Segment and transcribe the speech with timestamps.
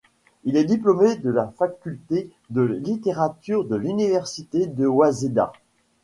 [0.45, 5.53] Il est diplômé de la faculté de littérature de l'université de Waseda.